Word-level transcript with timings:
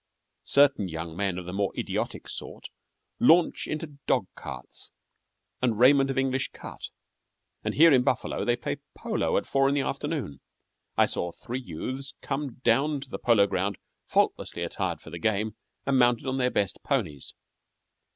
Certain 0.47 0.87
young 0.87 1.15
men 1.15 1.37
of 1.37 1.45
the 1.45 1.53
more 1.53 1.71
idiotic 1.77 2.27
sort 2.27 2.71
launch 3.19 3.67
into 3.67 3.99
dog 4.07 4.25
carts 4.33 4.93
and 5.61 5.77
raiment 5.77 6.09
of 6.09 6.17
English 6.17 6.49
cut, 6.53 6.89
and 7.63 7.75
here 7.75 7.93
in 7.93 8.01
Buffalo 8.01 8.43
they 8.43 8.55
play 8.55 8.77
polo 8.97 9.37
at 9.37 9.45
four 9.45 9.69
in 9.69 9.75
the 9.75 9.81
afternoon. 9.81 10.39
I 10.97 11.05
saw 11.05 11.31
three 11.31 11.59
youths 11.61 12.15
come 12.19 12.55
down 12.63 13.01
to 13.01 13.11
the 13.11 13.19
polo 13.19 13.45
ground 13.45 13.77
faultlessly 14.07 14.63
attired 14.63 15.01
for 15.01 15.11
the 15.11 15.19
game 15.19 15.55
and 15.85 15.99
mounted 15.99 16.25
on 16.25 16.37
their 16.39 16.49
best 16.49 16.81
ponies. 16.81 17.35